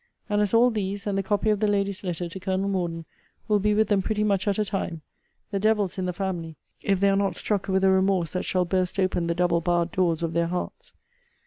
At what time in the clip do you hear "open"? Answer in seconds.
8.99-9.27